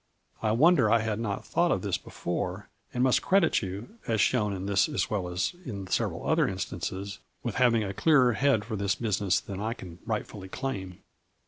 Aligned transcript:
I 0.41 0.51
wonder 0.51 0.89
I 0.89 1.01
had 1.01 1.19
not 1.19 1.45
thought 1.45 1.69
of 1.71 1.83
this 1.83 1.99
before, 1.99 2.69
and 2.91 3.03
must 3.03 3.21
credit 3.21 3.61
you, 3.61 3.99
as 4.07 4.19
shown 4.19 4.51
in 4.51 4.65
this 4.65 4.89
as 4.89 5.11
well 5.11 5.27
as 5.29 5.55
in 5.63 5.85
several 5.85 6.25
other 6.25 6.47
instances, 6.47 7.19
with 7.43 7.53
having 7.57 7.83
a 7.83 7.93
clearer 7.93 8.33
head 8.33 8.65
for 8.65 8.75
this 8.75 8.95
business 8.95 9.39
than 9.39 9.61
I 9.61 9.73
can 9.75 9.99
rightfully 10.07 10.49
claim." 10.49 11.03